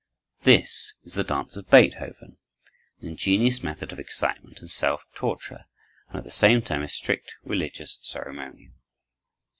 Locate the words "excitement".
3.99-4.59